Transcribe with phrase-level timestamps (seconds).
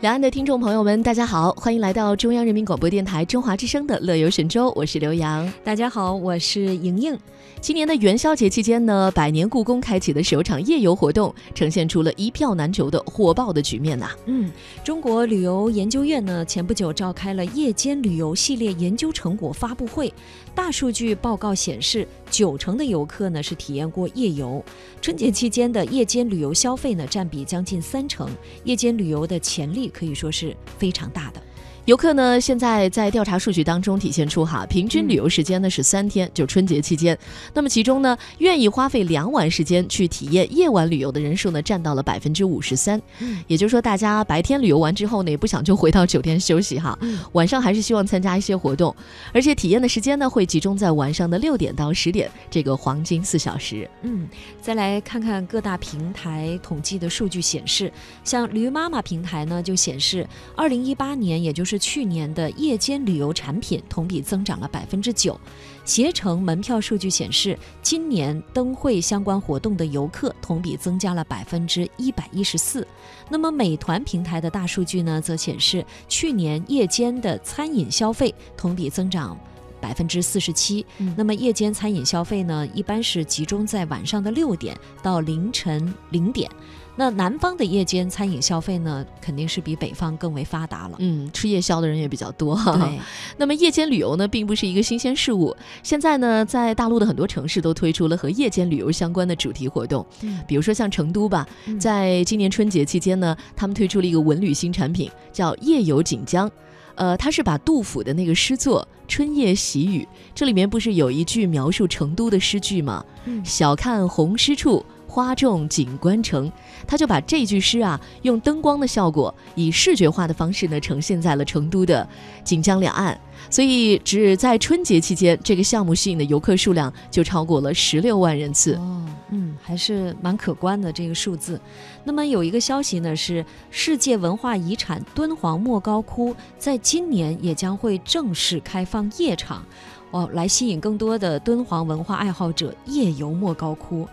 [0.00, 5.52] 两岸的听众朋友们，大家好，欢迎来到中央人民广播电台中华之声的《乐游神州》，我是刘洋。
[5.64, 7.18] 大家好，我是莹莹。
[7.60, 14.10] 今年的元宵节期间呢，百年故宫开启的首场夜游活动，呈现出了一票难求的火爆的局面呐。
[14.26, 14.48] 嗯，
[14.84, 20.14] 中国旅游研究院呢，前不久召开了夜间旅游系列研究成果发布会，
[20.54, 24.64] 大数据报告显示，九成的游客呢是体验过夜游。
[25.02, 28.30] 春节期间的夜间旅游消费呢，占比将近三成，
[28.62, 29.87] 夜间旅游的潜力。
[29.88, 31.42] 可以说是非常大的。
[31.88, 37.18] 游客呢，现在在调查数据当中体现出哈，平均旅游时间呢是三天，就春节期间。
[37.54, 43.00] 那么其中呢，愿意花费两晚时间去体验夜晚旅游的人数呢，占到了百分之五十三。
[43.46, 46.98] 也就是说，大家白天旅游完之后呢，也不想就回到酒店休息哈，
[47.32, 48.94] 晚上还是希望参加一些活动，
[49.32, 53.88] 而且体验的时间呢，会集中在晚上的六点到十点这个黄金四小时。
[54.02, 54.28] 嗯，
[54.60, 57.90] 再来看看各大平台统计的数据显示，
[58.24, 65.38] 像驴妈妈平台呢，就显示二零一八年，也就是去年的夜间旅游产品同比增长了百分之九，
[65.84, 72.86] 携程门票数据显示，今年灯会相关活动的游客同比增加了百分之一百一十四。
[73.28, 79.38] 那么美团平台的大数据呢，则显示去年夜间的餐饮消费同比增长
[79.80, 80.84] 百分之四十七。
[81.16, 86.50] 那么夜间餐饮消费呢，一般是集中在晚上的六点到凌晨零点。
[86.98, 90.96] 那南方的夜间餐饮消费呢，肯定是比北方更为发达了。
[90.98, 92.76] 嗯，吃夜宵的人也比较多哈。
[92.76, 92.98] 对。
[93.36, 95.56] 那么夜间旅游呢，并不是一个新鲜事物。
[95.84, 100.04] 现在呢，在大陆的很多城市都推出了和夜间旅游相关的主题活动。
[100.22, 100.40] 嗯。
[100.48, 101.46] 比如说像成都吧，
[101.78, 106.50] 在今年春节期间呢，他们推出了一个文旅新产品，叫夜游锦江。
[106.96, 110.02] 呃，它是把杜甫的那个诗作《春夜喜雨》，
[110.34, 113.04] 这里面不是有一句描述成都的诗句吗？
[113.26, 113.40] 嗯。
[113.44, 114.84] 小看红湿处。
[115.08, 116.52] 花重锦官城，
[116.86, 122.06] 他就把这句诗啊，用灯光的效果，以视觉化的方式呢，呈现在了成都的
[122.44, 123.18] 锦江两岸。
[123.50, 128.74] 所以，只在春节期间，这个项目吸引的游客数量就超过了十六万人次。
[128.74, 131.58] 哦，嗯，还是蛮可观的这个数字。
[132.04, 139.64] 那么有一个消息呢，是世界文化遗产敦煌莫高窟在今年也将会正式开放夜场，
[140.10, 144.06] 哦，来吸引更多的敦煌文化爱好者夜游莫高窟。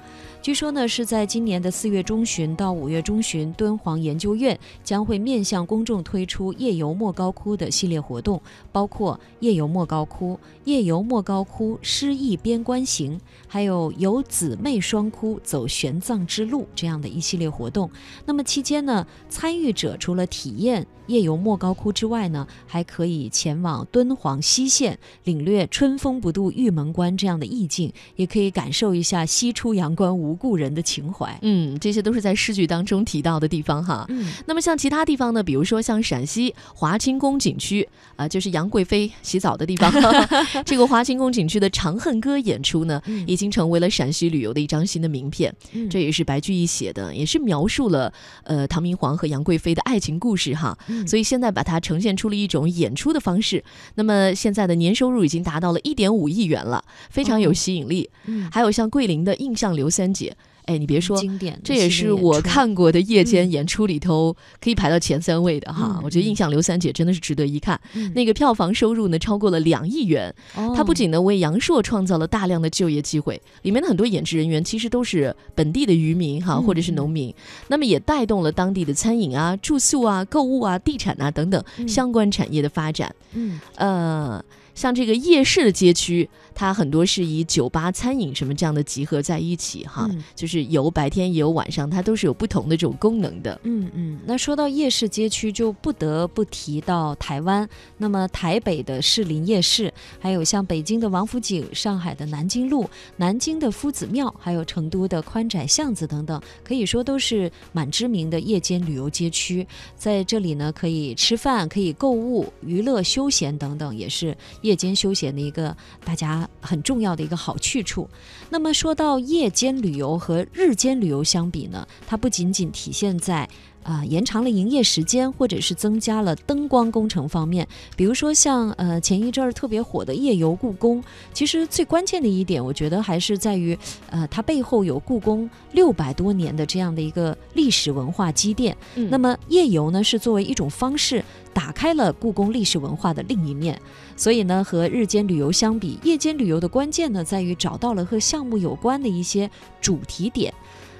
[0.45, 8.39] 据说呢，是在今年的四月中旬到五月中旬，敦煌研究院将会面向公众推出夜游莫高窟的系列活动，
[8.71, 17.89] 包括夜游莫高窟、夜游莫高窟诗意边关行，还有游姊妹双窟走玄奘之路这样的一系列活动。
[18.27, 30.35] 那么期间呢，参与者除了体验夜游莫高窟之外呢，还可以前往敦煌西线，领略“春风不度玉门关”这样的意境，也可以感受一下西出阳关无。
[30.35, 34.05] 故人的情怀，嗯，这些都是在诗句当中提到的地方哈。
[34.09, 39.91] 嗯，那么像其他地方呢，比如说像陕西华清宫景区啊，就是杨贵妃洗澡的地方。
[40.65, 45.55] 这个华清宫景区的《长恨歌》演出呢，已经成为了陕西旅游的一张新的名片。
[45.89, 48.11] 这也是白居易写的，也是描述了
[48.43, 50.77] 呃唐明皇和杨贵妃的爱情故事哈。
[51.07, 53.63] 所以现在把它呈现出了一种演出的方式。
[53.95, 58.09] 那么现在的年收入已经达到了一点五亿元了，非常有吸引力。
[58.25, 60.35] 嗯，还有像桂林的印象刘三姐。
[60.65, 61.19] 哎，你别说，
[61.63, 65.99] 这也是我看过的夜间演出里头可以排到前三位的哈。
[66.03, 67.79] 我觉得印象刘三姐真的是值得一看。
[68.13, 70.33] 那个票房收入呢超过了两亿元，
[70.75, 77.33] 它不仅呢为阳朔创造了大量的就业机会，里面的很多演职人员其实都是本地的渔民哈，或者是农民，
[77.67, 83.13] 那么也带动了当地的餐饮啊、住宿啊、购物啊、地产啊等等相关产业的发展。
[83.33, 84.43] 嗯，呃。
[84.75, 93.59] 像这个夜市的街区，它很多是以酒吧、餐饮什么这样的集合在一起哈，就是有白天也有晚上，它都是有不同的这种功能的。
[93.63, 97.67] 嗯嗯，那说到夜市街区，就不得不提到台湾。
[97.97, 109.67] 那么台北的士林夜市，还有像北京的王府井、上海的南京路、南京的夫子庙，还有成都的宽窄巷子等等，可以说都是蛮知名的夜间旅游街区。
[109.95, 114.35] 在这里呢，可以吃饭、可以购物、娱乐休闲等等，也是。
[114.61, 118.09] 夜间休闲的一个大家很重要的一个好去处。
[118.49, 123.49] 那么说到夜间旅游和日间旅游相比呢，它不仅仅体现在。
[123.85, 131.03] 啊，延长了营业时间，或者是增加了灯光工程方面，比如说像呃前一阵儿特别火的夜游故宫，
[131.33, 133.77] 其实最关键的一点，我觉得还是在于，
[134.09, 138.75] 呃，它背后有故宫六百多年的这样的一个历史文化积淀。
[138.95, 141.23] 那么夜游呢，是作为一种方式，
[141.53, 143.79] 打开了故宫历史文化的另一面。
[144.17, 149.47] 所以呢，和日间旅游相比，夜间旅游的关键呢，在于找到了和项目有关的一些
[149.79, 150.51] 主题点。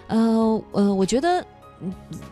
[0.06, 1.44] 呃呃，我觉得。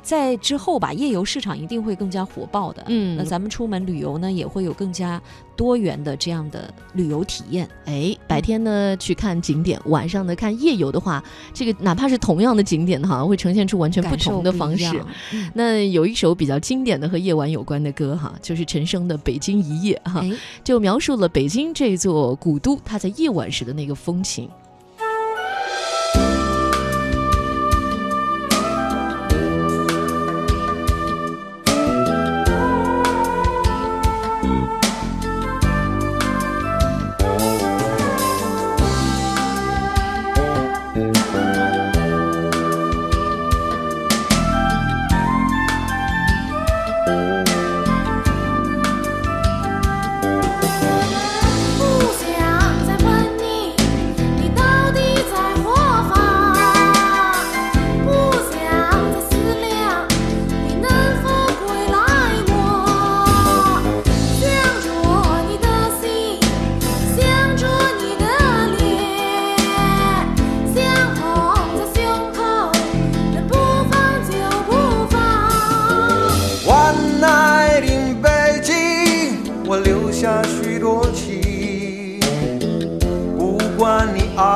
[0.01, 2.83] 在之后吧，夜游市场一定会更加火爆的。
[2.87, 5.21] 嗯，那咱们出门旅游呢，也会有更加
[5.55, 7.67] 多元的这样的旅游体验。
[7.85, 11.23] 哎，白天呢去看景点，晚上呢看夜游的话，
[11.53, 14.99] 这个哪怕是同样的景点哈，会呈现出完全不同的方式。
[15.53, 20.23] 那有一首比较经典的和夜晚有关的歌哈，就是陈升的《北京一夜》哈，
[20.63, 24.49] 就描述了北京这座古都它在夜晚时的那个风情。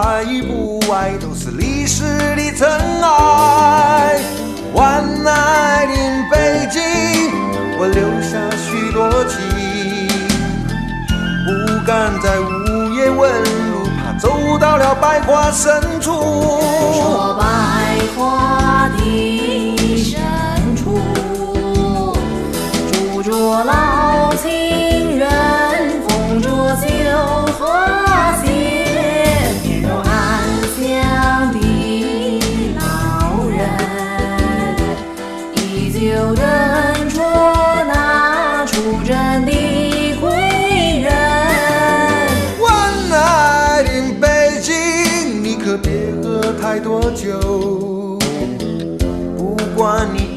[0.07, 2.01] 爱与不爱都是历史
[2.37, 2.65] 的尘
[3.01, 4.17] 埃。
[4.73, 5.93] 晚来的
[6.31, 6.81] 北京，
[7.77, 9.35] 我留下许多情，
[11.45, 13.29] 不敢在午夜问
[13.69, 16.13] 路，怕走到了百花深处。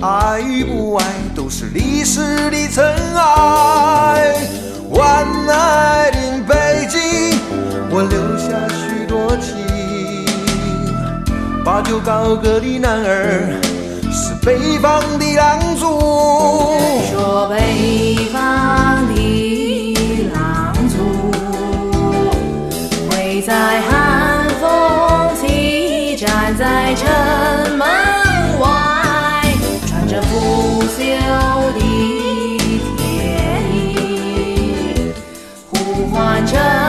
[0.02, 1.04] 爱与不爱
[1.34, 2.20] 都是历史
[2.50, 2.82] 的尘
[3.14, 4.34] 埃。
[4.88, 6.16] 万爱的
[6.48, 7.38] 北京，
[7.90, 9.54] 我留下许多情。
[11.62, 13.60] 把酒高歌的男儿
[14.10, 16.29] 是北方的狼族。
[36.20, 36.79] find you.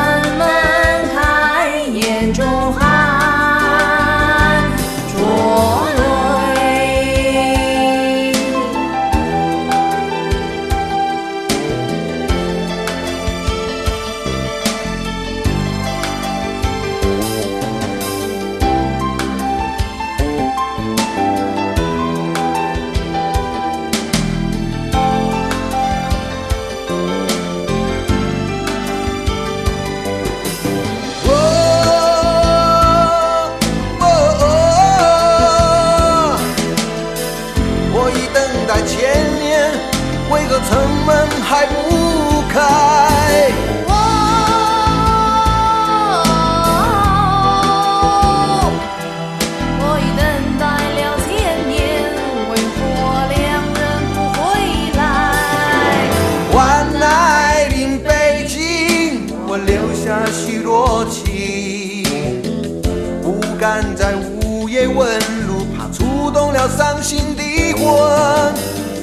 [63.62, 64.88] 不敢在午夜。
[64.88, 67.86] 问路，怕触动了伤心的魂。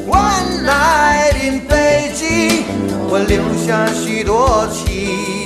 [0.09, 0.21] 万
[0.67, 2.65] 爱临北京，
[3.09, 5.45] 我留下许多情。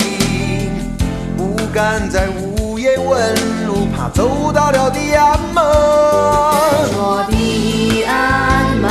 [1.37, 3.35] 不敢在午夜问
[3.67, 5.63] 路，怕走到了地安门。
[6.91, 8.89] 说地安门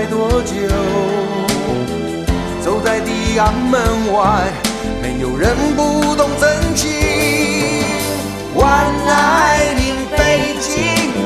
[0.00, 0.54] 在多久？
[2.62, 4.50] 走在地安门外，
[5.02, 6.88] 没有人不懂真情。
[8.54, 8.64] 万
[9.06, 9.82] 爱的
[10.16, 10.72] 北京，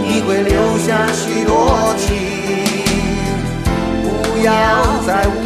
[0.02, 2.16] 你会留下许多情。
[4.02, 4.50] 不要
[5.06, 5.38] 再无